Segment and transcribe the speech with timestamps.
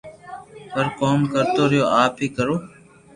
[0.73, 2.55] تو ڪوم ڪرتو رھيو آپ اي ڪرو